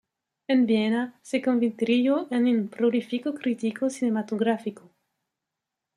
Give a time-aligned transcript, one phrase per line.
[0.47, 4.89] En Viena, se convirtió en un prolífico crítico cinematográfico.